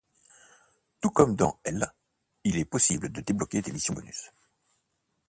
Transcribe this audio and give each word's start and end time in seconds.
Tout 0.99 1.11
comme 1.11 1.35
dans 1.35 1.59
l', 1.63 1.85
il 2.43 2.57
est 2.57 2.65
possible 2.65 3.11
de 3.11 3.21
débloquer 3.21 3.61
des 3.61 3.71
missions 3.71 3.93
bonus. 3.93 4.31